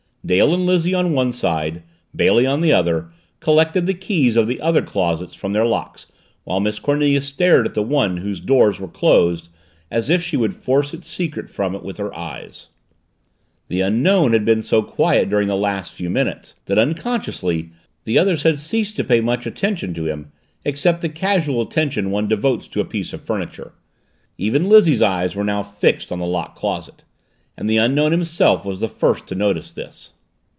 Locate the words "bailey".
2.15-2.45